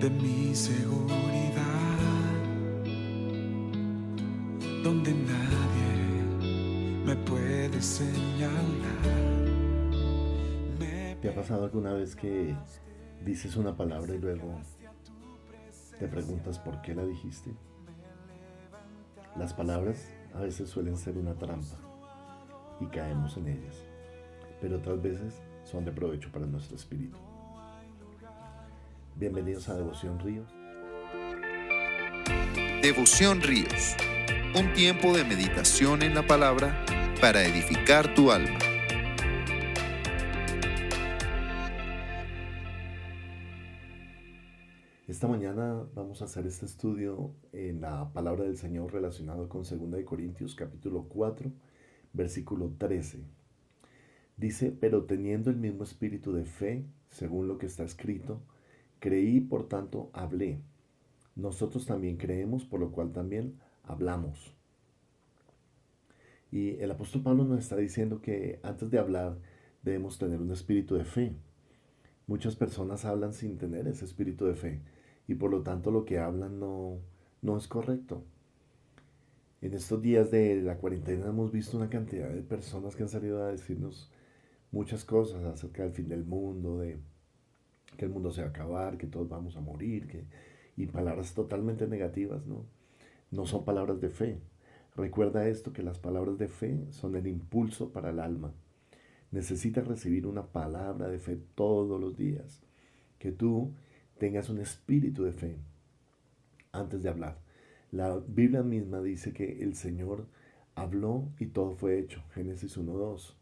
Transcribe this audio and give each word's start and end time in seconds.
de 0.00 0.10
mi 0.10 0.54
seguridad, 0.54 1.62
donde 4.84 5.14
nadie 5.14 6.24
me 7.06 7.16
puede 7.16 7.80
señalar. 7.80 8.56
¿Te 11.22 11.30
ha 11.30 11.34
pasado 11.34 11.64
alguna 11.64 11.94
vez 11.94 12.14
que 12.14 12.54
dices 13.24 13.56
una 13.56 13.74
palabra 13.74 14.14
y 14.14 14.18
luego 14.18 14.60
te 15.98 16.06
preguntas 16.08 16.58
por 16.58 16.82
qué 16.82 16.94
la 16.94 17.04
dijiste? 17.04 17.54
Las 19.38 19.54
palabras 19.54 20.14
a 20.34 20.40
veces 20.40 20.68
suelen 20.68 20.98
ser 20.98 21.16
una 21.16 21.34
trampa 21.34 21.78
y 22.80 22.86
caemos 22.86 23.38
en 23.38 23.48
ellas, 23.48 23.82
pero 24.60 24.76
otras 24.76 25.00
veces 25.00 25.40
son 25.64 25.86
de 25.86 25.92
provecho 25.92 26.30
para 26.30 26.44
nuestro 26.44 26.76
espíritu. 26.76 27.16
Bienvenidos 29.18 29.70
a 29.70 29.74
Devoción 29.74 30.18
Ríos. 30.18 30.46
Devoción 32.82 33.40
Ríos, 33.40 33.96
un 34.54 34.74
tiempo 34.74 35.16
de 35.16 35.24
meditación 35.24 36.02
en 36.02 36.14
la 36.14 36.26
palabra 36.26 36.84
para 37.18 37.42
edificar 37.42 38.14
tu 38.14 38.30
alma. 38.30 38.58
Esta 45.08 45.26
mañana 45.28 45.82
vamos 45.94 46.20
a 46.20 46.26
hacer 46.26 46.46
este 46.46 46.66
estudio 46.66 47.32
en 47.54 47.80
la 47.80 48.12
palabra 48.12 48.44
del 48.44 48.58
Señor 48.58 48.92
relacionado 48.92 49.48
con 49.48 49.62
2 49.62 50.04
Corintios 50.04 50.54
capítulo 50.54 51.06
4, 51.08 51.50
versículo 52.12 52.74
13. 52.76 53.24
Dice, 54.36 54.76
pero 54.78 55.04
teniendo 55.04 55.48
el 55.48 55.56
mismo 55.56 55.84
espíritu 55.84 56.34
de 56.34 56.44
fe, 56.44 56.84
según 57.08 57.48
lo 57.48 57.56
que 57.56 57.64
está 57.64 57.82
escrito, 57.82 58.42
creí, 59.00 59.40
por 59.40 59.68
tanto, 59.68 60.10
hablé. 60.12 60.60
Nosotros 61.34 61.86
también 61.86 62.16
creemos, 62.16 62.64
por 62.64 62.80
lo 62.80 62.92
cual 62.92 63.12
también 63.12 63.58
hablamos. 63.84 64.54
Y 66.50 66.70
el 66.80 66.90
apóstol 66.90 67.22
Pablo 67.22 67.44
nos 67.44 67.60
está 67.60 67.76
diciendo 67.76 68.20
que 68.20 68.60
antes 68.62 68.90
de 68.90 68.98
hablar 68.98 69.38
debemos 69.82 70.18
tener 70.18 70.40
un 70.40 70.52
espíritu 70.52 70.94
de 70.94 71.04
fe. 71.04 71.36
Muchas 72.26 72.56
personas 72.56 73.04
hablan 73.04 73.32
sin 73.34 73.58
tener 73.58 73.86
ese 73.86 74.04
espíritu 74.04 74.46
de 74.46 74.54
fe 74.54 74.80
y 75.28 75.34
por 75.34 75.50
lo 75.50 75.62
tanto 75.62 75.90
lo 75.90 76.04
que 76.04 76.18
hablan 76.18 76.58
no, 76.58 76.98
no 77.42 77.56
es 77.56 77.68
correcto. 77.68 78.24
En 79.60 79.74
estos 79.74 80.02
días 80.02 80.30
de 80.30 80.62
la 80.62 80.78
cuarentena 80.78 81.26
hemos 81.26 81.50
visto 81.50 81.76
una 81.76 81.88
cantidad 81.88 82.28
de 82.28 82.42
personas 82.42 82.94
que 82.94 83.02
han 83.02 83.08
salido 83.08 83.42
a 83.42 83.50
decirnos 83.50 84.10
muchas 84.70 85.04
cosas 85.04 85.44
acerca 85.44 85.82
del 85.82 85.92
fin 85.92 86.08
del 86.08 86.24
mundo, 86.24 86.78
de 86.78 86.98
que 87.96 88.04
el 88.04 88.10
mundo 88.10 88.30
se 88.30 88.42
va 88.42 88.48
a 88.48 88.50
acabar, 88.50 88.98
que 88.98 89.06
todos 89.06 89.28
vamos 89.28 89.56
a 89.56 89.60
morir, 89.60 90.06
que, 90.06 90.24
y 90.76 90.86
palabras 90.86 91.34
totalmente 91.34 91.86
negativas, 91.86 92.46
¿no? 92.46 92.64
No 93.30 93.46
son 93.46 93.64
palabras 93.64 94.00
de 94.00 94.10
fe. 94.10 94.38
Recuerda 94.94 95.48
esto, 95.48 95.72
que 95.72 95.82
las 95.82 95.98
palabras 95.98 96.38
de 96.38 96.48
fe 96.48 96.86
son 96.90 97.16
el 97.16 97.26
impulso 97.26 97.92
para 97.92 98.10
el 98.10 98.20
alma. 98.20 98.52
Necesitas 99.30 99.86
recibir 99.86 100.26
una 100.26 100.46
palabra 100.46 101.08
de 101.08 101.18
fe 101.18 101.38
todos 101.54 102.00
los 102.00 102.16
días. 102.16 102.62
Que 103.18 103.32
tú 103.32 103.72
tengas 104.18 104.48
un 104.48 104.58
espíritu 104.58 105.24
de 105.24 105.32
fe 105.32 105.56
antes 106.72 107.02
de 107.02 107.08
hablar. 107.08 107.38
La 107.92 108.18
Biblia 108.18 108.62
misma 108.62 109.00
dice 109.00 109.32
que 109.32 109.62
el 109.62 109.74
Señor 109.74 110.26
habló 110.74 111.28
y 111.38 111.46
todo 111.46 111.74
fue 111.74 111.98
hecho. 111.98 112.22
Génesis 112.34 112.78
1.2. 112.78 113.34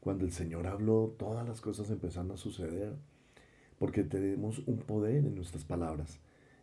Cuando 0.00 0.24
el 0.24 0.32
Señor 0.32 0.66
habló, 0.66 1.14
todas 1.18 1.46
las 1.46 1.60
cosas 1.60 1.90
empezaron 1.90 2.30
a 2.32 2.36
suceder. 2.36 2.94
Porque 3.82 4.04
tenemos 4.04 4.60
un 4.68 4.76
poder 4.78 5.26
en 5.26 5.34
nuestras 5.34 5.64
palabras. 5.64 6.20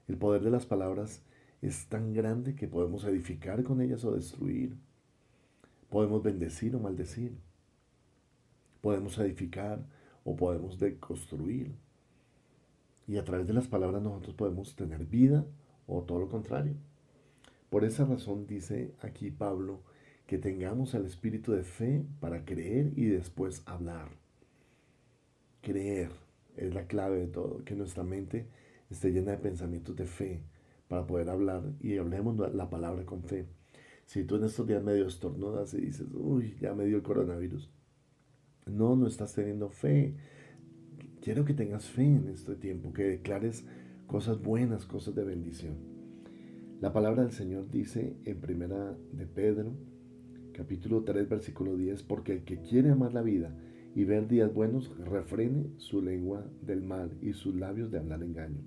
El 0.08 0.16
poder 0.16 0.42
de 0.42 0.52
las 0.52 0.66
palabras 0.66 1.22
es 1.62 1.88
tan 1.88 2.14
grande 2.14 2.56
que 2.56 2.70
podemos 2.70 3.04
edificar 3.04 3.62
con 3.66 3.82
ellas 3.82 4.06
o 4.06 4.14
destruir. 4.14 4.78
Podemos 5.90 6.24
bendecir 6.24 6.78
o 6.78 6.80
maldecir. 6.80 7.38
Podemos 8.80 9.18
edificar 9.18 9.86
o 10.24 10.38
podemos 10.38 10.80
deconstruir. 10.80 11.76
Y 13.06 13.18
a 13.18 13.26
través 13.26 13.48
de 13.48 13.54
las 13.54 13.68
palabras 13.68 14.02
nosotros 14.02 14.36
podemos 14.36 14.78
tener 14.78 15.04
vida 15.06 15.46
o 15.88 16.04
todo 16.04 16.20
lo 16.20 16.30
contrario. 16.30 16.76
Por 17.70 17.84
esa 17.84 18.06
razón 18.06 18.48
dice 18.48 18.96
aquí 19.02 19.30
Pablo 19.30 19.82
que 20.26 20.38
tengamos 20.38 20.94
el 20.94 21.04
espíritu 21.04 21.52
de 21.52 21.64
fe 21.64 22.06
para 22.22 22.46
creer 22.46 22.94
y 22.96 23.08
después 23.08 23.62
hablar. 23.66 24.08
Creer 25.62 26.29
es 26.60 26.74
la 26.74 26.88
clave 26.88 27.20
de 27.20 27.28
todo, 27.28 27.64
que 27.64 27.76
nuestra 27.76 28.04
mente 28.04 28.48
esté 28.90 29.12
llena 29.12 29.32
de 29.32 29.38
pensamientos 29.38 29.96
de 29.96 30.06
fe 30.06 30.42
para 30.88 31.06
poder 31.06 31.30
hablar 31.30 31.64
y 31.80 31.98
hablemos 31.98 32.54
la 32.54 32.70
palabra 32.70 33.06
con 33.06 33.24
fe. 33.24 33.46
Si 34.06 34.24
tú 34.24 34.38
en 34.38 34.46
estos 34.46 34.68
días 34.68 34.84
medio 34.84 35.08
estornudas 35.08 35.74
y 35.74 35.82
dices, 35.82 36.08
uy, 36.14 36.58
ya 36.60 36.74
me 36.74 36.86
dio 36.86 36.98
el 36.98 37.04
coronavirus, 37.04 37.70
no, 38.66 38.96
no 38.96 39.08
estás 39.08 39.34
teniendo 39.34 39.70
fe. 39.70 40.16
Quiero 41.22 41.46
que 41.46 41.54
tengas 41.54 41.86
fe 41.86 42.06
en 42.06 42.28
este 42.30 42.56
tiempo, 42.56 42.92
que 42.92 43.04
declares 43.04 43.66
cosas 44.08 44.42
buenas, 44.42 44.86
cosas 44.86 45.14
de 45.16 45.24
bendición. 45.24 45.76
La 46.82 46.92
palabra 46.92 47.24
del 47.24 47.34
Señor 47.34 47.70
dice 47.70 48.16
en 48.26 48.40
primera 48.40 48.98
de 49.12 49.28
Pedro, 49.28 49.74
capítulo 50.54 51.04
3, 51.04 51.30
versículo 51.30 51.78
10, 51.78 52.04
porque 52.04 52.32
el 52.34 52.44
que 52.44 52.62
quiere 52.62 52.90
amar 52.90 53.14
la 53.14 53.22
vida 53.22 53.56
y 53.96 54.04
ver 54.04 54.28
días 54.28 54.54
buenos, 54.54 54.96
refrene 55.00 55.72
su 55.78 56.02
lengua 56.02 56.46
del 56.62 56.82
mal 56.82 57.18
y 57.22 57.34
sus 57.34 57.56
labios 57.56 57.92
de 57.92 58.00
hablar 58.00 58.24
engaño. 58.24 58.62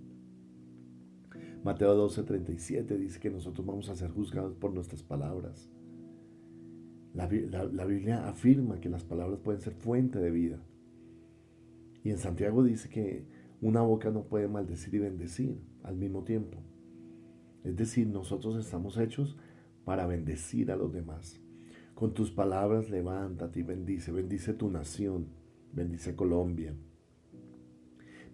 Mateo 1.65 1.95
12, 1.95 2.25
37 2.25 2.99
dice 2.99 3.21
que 3.21 3.31
nosotros 3.31 3.65
vamos 3.65 3.89
a 3.89 3.95
ser 3.95 4.11
juzgados 4.11 4.55
por 4.57 4.73
nuestras 4.73 5.03
palabras. 5.03 5.71
La, 7.15 7.29
la, 7.73 7.85
Biblia 7.85 8.27
afirma 8.29 8.81
que 8.81 8.89
las 8.89 9.05
palabras 9.05 9.39
pueden 9.41 9.61
ser 9.61 9.75
fuente 9.75 10.19
de 10.19 10.31
vida. 10.31 10.63
Y 12.03 12.11
en 12.11 12.19
Santiago 12.19 12.65
dice 12.65 12.89
que 12.89 13.27
una 13.61 13.83
boca 13.83 14.11
no 14.11 14.25
puede 14.25 14.49
maldecir 14.49 14.95
y 14.95 14.99
bendecir 14.99 15.61
al 15.85 15.97
mismo 15.97 16.25
tiempo. 16.25 16.59
Es 17.63 17.77
decir, 17.77 18.09
nosotros 18.09 18.57
estamos 18.57 18.97
hechos 18.99 19.37
para 19.85 20.07
bendecir 20.07 20.73
a 20.73 20.77
los 20.77 20.93
demás. 20.93 21.42
Con 22.03 22.15
tus 22.15 22.33
palabras 22.33 22.91
levántate 22.91 23.61
y 23.61 23.63
bendice. 23.63 24.11
Bendice 24.11 24.55
tu 24.55 24.69
nación. 24.69 25.29
Bendice 25.73 26.17
Colombia. 26.17 26.75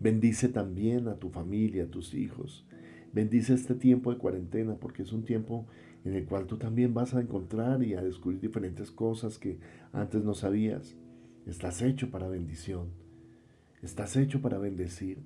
Bendice 0.00 0.48
también 0.48 1.06
a 1.06 1.16
tu 1.16 1.28
familia, 1.28 1.84
a 1.84 1.90
tus 1.90 2.14
hijos. 2.14 2.66
Bendice 3.12 3.52
este 3.52 3.74
tiempo 3.74 4.10
de 4.10 4.16
cuarentena 4.16 4.76
porque 4.76 5.02
es 5.02 5.12
un 5.12 5.22
tiempo 5.22 5.66
en 6.06 6.14
el 6.14 6.24
cual 6.24 6.46
tú 6.46 6.56
también 6.56 6.94
vas 6.94 7.12
a 7.12 7.20
encontrar 7.20 7.82
y 7.82 7.92
a 7.92 8.02
descubrir 8.02 8.40
diferentes 8.40 8.90
cosas 8.90 9.36
que 9.36 9.58
antes 9.92 10.24
no 10.24 10.32
sabías. 10.32 10.96
Estás 11.44 11.82
hecho 11.82 12.10
para 12.10 12.26
bendición. 12.26 12.88
Estás 13.82 14.16
hecho 14.16 14.40
para 14.40 14.56
bendecir. 14.56 15.18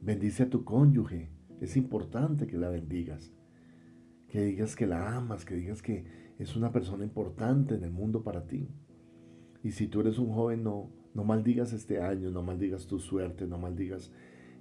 Bendice 0.00 0.44
a 0.44 0.48
tu 0.48 0.64
cónyuge. 0.64 1.28
Es 1.60 1.76
importante 1.76 2.46
que 2.46 2.56
la 2.56 2.70
bendigas. 2.70 3.34
Que 4.28 4.46
digas 4.46 4.76
que 4.76 4.86
la 4.86 5.14
amas, 5.14 5.44
que 5.44 5.56
digas 5.56 5.82
que 5.82 6.29
es 6.40 6.56
una 6.56 6.72
persona 6.72 7.04
importante 7.04 7.74
en 7.74 7.84
el 7.84 7.90
mundo 7.90 8.22
para 8.22 8.46
ti. 8.46 8.66
Y 9.62 9.72
si 9.72 9.88
tú 9.88 10.00
eres 10.00 10.18
un 10.18 10.32
joven, 10.32 10.64
no, 10.64 10.90
no 11.12 11.22
maldigas 11.22 11.74
este 11.74 12.00
año, 12.00 12.30
no 12.30 12.42
maldigas 12.42 12.86
tu 12.86 12.98
suerte, 12.98 13.46
no 13.46 13.58
maldigas 13.58 14.10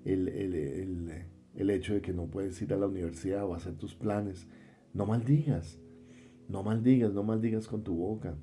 el, 0.03 0.27
el, 0.27 1.25
el 1.56 1.69
hecho 1.69 1.94
de 1.94 2.01
que 2.01 2.12
no 2.12 2.27
puedes 2.27 2.62
ir 2.62 2.74
a 2.74 2.77
la 2.77 2.88
universidad 2.88 3.45
o 3.45 3.56
hacer 3.56 3.75
tus 3.75 3.95
planes. 3.95 4.50
No 4.94 5.06
maldigas, 5.06 5.80
no 6.50 6.63
maldigas, 6.63 7.13
no 7.13 7.24
maldigas 7.24 7.68
con 7.69 7.81
tu 7.81 7.95
boca. 7.95 8.38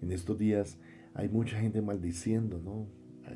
En 0.00 0.12
estos 0.12 0.38
días 0.38 0.78
hay 1.12 1.28
mucha 1.28 1.60
gente 1.60 1.82
maldiciendo, 1.82 2.58
¿no? 2.60 2.88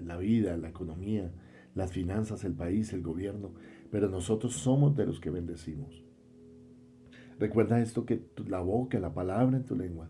La 0.03 0.17
vida, 0.17 0.57
la 0.57 0.71
economía, 0.71 1.35
las 1.75 1.93
finanzas, 1.93 2.45
el 2.45 2.55
país, 2.55 2.95
el 2.95 3.03
gobierno, 3.03 3.53
pero 3.91 4.09
nosotros 4.09 4.55
somos 4.55 4.97
de 4.97 5.05
los 5.05 5.21
que 5.21 5.29
bendecimos. 5.29 6.04
Recuerda 7.39 7.81
esto 7.81 8.07
que 8.07 8.27
la 8.47 8.61
boca, 8.61 8.99
la 9.01 9.13
palabra 9.13 9.57
en 9.57 9.65
tu 9.65 9.75
lengua, 9.75 10.09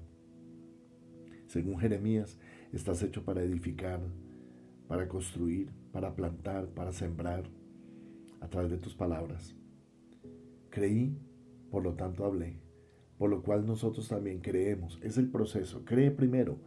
según 1.46 1.78
Jeremías, 1.78 2.38
estás 2.72 3.02
hecho 3.02 3.24
para 3.24 3.42
edificar, 3.42 4.00
para 4.88 5.08
construir, 5.08 5.70
para 5.92 6.14
plantar, 6.14 6.66
para 6.68 6.92
sembrar 6.92 7.44
a 8.40 8.48
través 8.48 8.70
de 8.70 8.78
tus 8.78 8.94
palabras. 8.94 9.56
Creí, 10.70 11.16
por 11.70 11.82
lo 11.82 11.94
tanto 11.94 12.24
hablé, 12.24 12.60
por 13.18 13.30
lo 13.30 13.42
cual 13.42 13.66
nosotros 13.66 14.08
también 14.08 14.40
creemos. 14.40 14.98
Es 15.02 15.16
el 15.16 15.30
proceso. 15.30 15.84
Cree 15.84 16.10
primero 16.10 16.58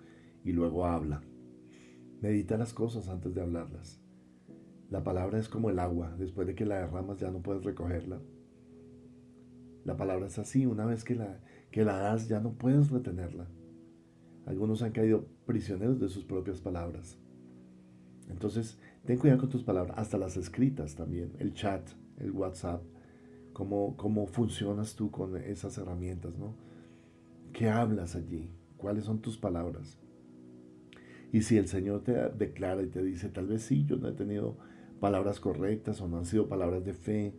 y 0.44 0.54
luego 0.54 0.86
habla. 0.86 1.22
Medita 2.22 2.58
las 2.58 2.74
cosas 2.74 3.10
antes 3.10 3.36
de 3.36 3.42
hablarlas. 3.42 4.02
La 4.90 5.04
palabra 5.04 5.38
es 5.38 5.50
como 5.50 5.70
el 5.70 5.80
agua. 5.80 6.16
Después 6.18 6.48
de 6.48 6.56
que 6.56 6.66
la 6.66 6.80
derramas 6.80 7.20
ya 7.20 7.30
no 7.30 7.42
puedes 7.42 7.64
recogerla. 7.64 8.22
La 9.88 9.96
palabra 9.96 10.28
es 10.28 10.38
así. 10.38 10.66
Una 10.66 10.86
vez 10.86 11.06
que 11.06 11.16
la, 11.16 11.40
que 11.72 11.86
la 11.86 11.98
das 11.98 12.28
ya 12.28 12.42
no 12.42 12.52
puedes 12.52 12.92
retenerla. 12.92 13.48
Algunos 14.46 14.82
han 14.82 14.92
caído 14.92 15.26
prisioneros 15.46 16.00
de 16.00 16.10
sus 16.10 16.26
propias 16.26 16.60
palabras. 16.60 17.18
Entonces, 18.30 18.78
ten 19.06 19.18
cuidado 19.18 19.40
con 19.40 19.50
tus 19.50 19.64
palabras, 19.64 19.98
hasta 19.98 20.18
las 20.18 20.36
escritas 20.36 20.96
también, 20.96 21.32
el 21.40 21.54
chat, 21.54 21.90
el 22.18 22.32
WhatsApp, 22.32 22.84
cómo, 23.54 23.96
cómo 23.96 24.28
funcionas 24.28 24.96
tú 24.96 25.10
con 25.10 25.38
esas 25.38 25.78
herramientas, 25.78 26.38
¿no? 26.38 26.54
¿Qué 27.54 27.70
hablas 27.70 28.18
allí? 28.18 28.50
¿Cuáles 28.76 29.06
son 29.06 29.22
tus 29.22 29.38
palabras? 29.38 29.98
Y 31.32 31.44
si 31.44 31.58
el 31.58 31.68
Señor 31.68 32.04
te 32.04 32.12
declara 32.32 32.84
y 32.84 32.88
te 32.88 33.02
dice, 33.02 33.30
tal 33.30 33.48
vez 33.48 33.62
sí, 33.62 33.86
yo 33.86 33.96
no 33.96 34.10
he 34.10 34.14
tenido 34.14 34.58
palabras 35.00 35.40
correctas 35.40 36.02
o 36.02 36.10
no 36.10 36.18
han 36.18 36.26
sido 36.26 36.50
palabras 36.50 36.84
de 36.84 36.94
fe, 36.94 37.34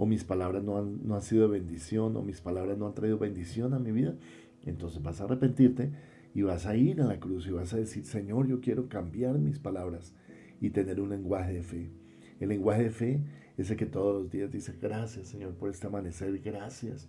o 0.00 0.06
mis 0.06 0.24
palabras 0.24 0.64
no 0.64 0.78
han, 0.78 1.06
no 1.06 1.14
han 1.14 1.20
sido 1.20 1.42
de 1.42 1.58
bendición, 1.58 2.16
o 2.16 2.22
mis 2.22 2.40
palabras 2.40 2.78
no 2.78 2.86
han 2.86 2.94
traído 2.94 3.18
bendición 3.18 3.74
a 3.74 3.78
mi 3.78 3.92
vida, 3.92 4.14
entonces 4.64 5.02
vas 5.02 5.20
a 5.20 5.24
arrepentirte 5.24 5.92
y 6.34 6.40
vas 6.40 6.64
a 6.64 6.74
ir 6.74 7.02
a 7.02 7.04
la 7.04 7.20
cruz 7.20 7.46
y 7.46 7.50
vas 7.50 7.74
a 7.74 7.76
decir, 7.76 8.06
Señor, 8.06 8.48
yo 8.48 8.62
quiero 8.62 8.88
cambiar 8.88 9.38
mis 9.38 9.58
palabras 9.58 10.14
y 10.58 10.70
tener 10.70 11.02
un 11.02 11.10
lenguaje 11.10 11.52
de 11.52 11.62
fe. 11.62 11.90
El 12.40 12.48
lenguaje 12.48 12.84
de 12.84 12.90
fe 12.90 13.20
es 13.58 13.70
el 13.70 13.76
que 13.76 13.84
todos 13.84 14.22
los 14.22 14.30
días 14.30 14.50
dice, 14.50 14.74
gracias 14.80 15.28
Señor 15.28 15.52
por 15.52 15.68
este 15.68 15.88
amanecer, 15.88 16.38
gracias 16.38 17.06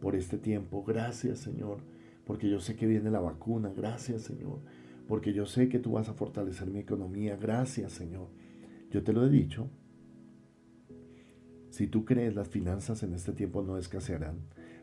por 0.00 0.16
este 0.16 0.36
tiempo, 0.36 0.82
gracias 0.82 1.38
Señor, 1.38 1.78
porque 2.26 2.50
yo 2.50 2.58
sé 2.58 2.74
que 2.74 2.88
viene 2.88 3.12
la 3.12 3.20
vacuna, 3.20 3.72
gracias 3.72 4.22
Señor, 4.22 4.58
porque 5.06 5.32
yo 5.32 5.46
sé 5.46 5.68
que 5.68 5.78
tú 5.78 5.92
vas 5.92 6.08
a 6.08 6.14
fortalecer 6.14 6.68
mi 6.72 6.80
economía, 6.80 7.36
gracias 7.36 7.92
Señor. 7.92 8.26
Yo 8.90 9.04
te 9.04 9.12
lo 9.12 9.24
he 9.24 9.30
dicho, 9.30 9.70
si 11.72 11.86
tú 11.86 12.04
crees 12.04 12.34
las 12.34 12.50
finanzas 12.50 13.02
en 13.02 13.14
este 13.14 13.32
tiempo 13.32 13.62
no 13.62 13.78
escasearán, 13.78 14.40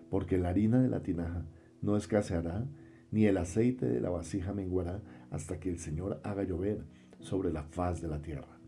porque 0.09 0.39
la 0.39 0.49
harina 0.49 0.81
de 0.81 0.89
la 0.89 1.03
tinaja 1.03 1.45
no 1.83 1.95
escaseará, 1.95 2.65
ni 3.11 3.27
el 3.27 3.37
aceite 3.37 3.85
de 3.85 4.01
la 4.01 4.09
vasija 4.09 4.53
menguará 4.53 5.03
hasta 5.29 5.59
que 5.59 5.69
el 5.69 5.77
Señor 5.77 6.19
haga 6.23 6.43
llover 6.43 6.83
sobre 7.19 7.53
la 7.53 7.61
faz 7.61 8.01
de 8.01 8.07
la 8.07 8.23
tierra. 8.23 8.59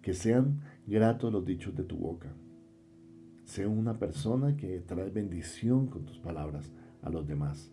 Que 0.00 0.14
sean 0.14 0.62
gratos 0.86 1.30
los 1.30 1.44
dichos 1.44 1.76
de 1.76 1.84
tu 1.84 1.98
boca. 1.98 2.32
Sé 3.44 3.66
una 3.66 3.98
persona 3.98 4.56
que 4.56 4.80
trae 4.80 5.10
bendición 5.10 5.88
con 5.88 6.06
tus 6.06 6.18
palabras 6.20 6.72
a 7.02 7.10
los 7.10 7.26
demás. 7.26 7.70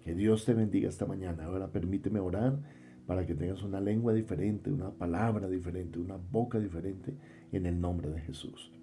Que 0.00 0.16
Dios 0.16 0.44
te 0.44 0.52
bendiga 0.52 0.88
esta 0.88 1.06
mañana. 1.06 1.44
Ahora 1.44 1.70
permíteme 1.70 2.18
orar 2.18 2.58
para 3.06 3.24
que 3.24 3.36
tengas 3.36 3.62
una 3.62 3.80
lengua 3.80 4.12
diferente, 4.14 4.72
una 4.72 4.90
palabra 4.90 5.48
diferente, 5.48 6.00
una 6.00 6.16
boca 6.16 6.58
diferente 6.58 7.14
en 7.52 7.66
el 7.66 7.80
nombre 7.80 8.10
de 8.10 8.20
Jesús. 8.22 8.75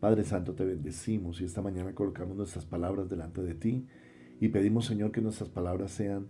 Padre 0.00 0.24
Santo, 0.24 0.54
te 0.54 0.64
bendecimos 0.64 1.42
y 1.42 1.44
esta 1.44 1.60
mañana 1.60 1.94
colocamos 1.94 2.34
nuestras 2.34 2.64
palabras 2.64 3.10
delante 3.10 3.42
de 3.42 3.54
ti 3.54 3.86
y 4.40 4.48
pedimos, 4.48 4.86
Señor, 4.86 5.12
que 5.12 5.20
nuestras 5.20 5.50
palabras 5.50 5.90
sean 5.92 6.28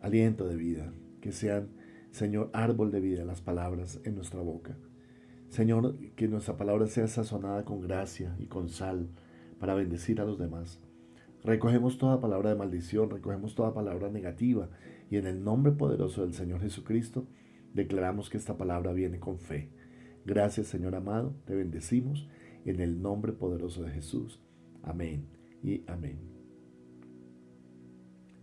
aliento 0.00 0.46
de 0.46 0.54
vida, 0.54 0.92
que 1.20 1.32
sean, 1.32 1.70
Señor, 2.12 2.50
árbol 2.52 2.92
de 2.92 3.00
vida 3.00 3.24
las 3.24 3.40
palabras 3.40 4.00
en 4.04 4.14
nuestra 4.14 4.40
boca. 4.42 4.76
Señor, 5.48 5.98
que 6.14 6.28
nuestra 6.28 6.56
palabra 6.56 6.86
sea 6.86 7.08
sazonada 7.08 7.64
con 7.64 7.80
gracia 7.80 8.36
y 8.38 8.46
con 8.46 8.68
sal 8.68 9.08
para 9.58 9.74
bendecir 9.74 10.20
a 10.20 10.24
los 10.24 10.38
demás. 10.38 10.78
Recogemos 11.42 11.98
toda 11.98 12.20
palabra 12.20 12.50
de 12.50 12.56
maldición, 12.56 13.10
recogemos 13.10 13.56
toda 13.56 13.74
palabra 13.74 14.08
negativa 14.08 14.68
y 15.10 15.16
en 15.16 15.26
el 15.26 15.42
nombre 15.42 15.72
poderoso 15.72 16.22
del 16.22 16.32
Señor 16.32 16.60
Jesucristo 16.60 17.26
declaramos 17.74 18.30
que 18.30 18.36
esta 18.36 18.56
palabra 18.56 18.92
viene 18.92 19.18
con 19.18 19.40
fe. 19.40 19.68
Gracias 20.24 20.68
Señor 20.68 20.94
amado, 20.94 21.34
te 21.44 21.56
bendecimos 21.56 22.28
en 22.70 22.80
el 22.80 23.00
nombre 23.00 23.32
poderoso 23.32 23.82
de 23.82 23.90
Jesús. 23.90 24.40
Amén 24.82 25.28
y 25.62 25.82
amén. 25.86 26.18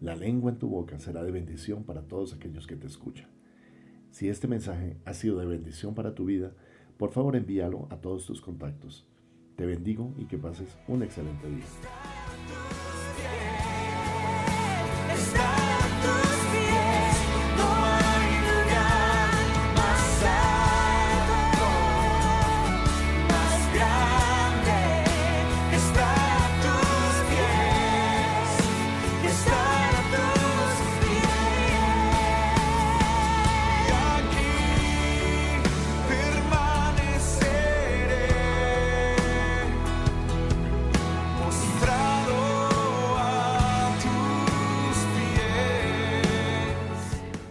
La 0.01 0.16
lengua 0.16 0.51
en 0.51 0.60
tu 0.60 0.68
boca 0.68 1.00
será 1.00 1.24
de 1.24 1.31
bendición 1.31 1.83
para 1.83 2.07
todos 2.07 2.33
aquellos 2.33 2.68
que 2.68 2.75
te 2.75 2.88
escuchan. 2.88 3.30
Si 4.12 4.30
este 4.30 4.48
mensaje 4.48 4.98
ha 5.06 5.13
sido 5.13 5.39
de 5.39 5.45
bendición 5.45 5.95
para 5.95 6.16
tu 6.16 6.25
vida, 6.25 6.54
por 6.98 7.12
favor 7.12 7.36
envíalo 7.36 7.88
a 7.89 7.98
todos 7.98 8.25
tus 8.25 8.42
contactos. 8.42 9.07
Te 9.56 9.66
bendigo 9.66 10.13
y 10.18 10.25
que 10.25 10.38
pases 10.38 10.78
un 10.88 11.04
excelente 11.04 11.48
día. 11.48 11.66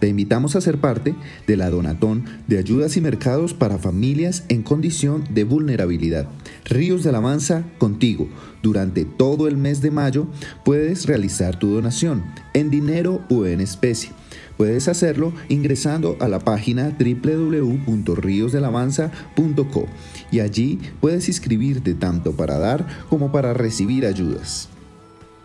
Te 0.05 0.09
invitamos 0.09 0.55
a 0.55 0.61
ser 0.61 0.77
parte 0.77 1.15
de 1.47 1.57
la 1.57 1.71
Donatón 1.71 2.25
de 2.45 2.59
ayudas 2.59 2.95
y 2.95 3.01
mercados 3.01 3.55
para 3.55 3.79
familias 3.79 4.43
en 4.49 4.61
condición 4.61 5.23
de 5.31 5.45
vulnerabilidad. 5.45 6.27
Ríos 6.65 7.01
de 7.01 7.09
Alabanza 7.09 7.63
contigo. 7.79 8.29
Durante 8.61 9.03
todo 9.03 9.47
el 9.47 9.57
mes 9.57 9.81
de 9.81 9.89
mayo 9.89 10.27
puedes 10.63 11.07
realizar 11.07 11.57
tu 11.57 11.71
donación 11.71 12.23
en 12.53 12.69
dinero 12.69 13.23
o 13.31 13.47
en 13.47 13.61
especie. 13.61 14.11
Puedes 14.57 14.87
hacerlo 14.87 15.33
ingresando 15.49 16.17
a 16.19 16.27
la 16.27 16.37
página 16.37 16.95
www.riosdelavanza.co 16.99 19.87
y 20.29 20.39
allí 20.39 20.79
puedes 21.01 21.27
inscribirte 21.29 21.95
tanto 21.95 22.33
para 22.33 22.59
dar 22.59 22.85
como 23.09 23.31
para 23.31 23.55
recibir 23.55 24.05
ayudas. 24.05 24.69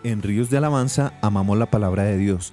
En 0.05 0.21
Ríos 0.21 0.51
de 0.51 0.59
Alabanza 0.59 1.15
amamos 1.23 1.57
la 1.57 1.71
palabra 1.71 2.03
de 2.03 2.19
Dios 2.19 2.53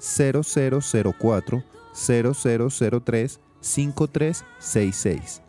0004 0.00 1.64
0003 1.92 3.40
5366. 3.60 5.42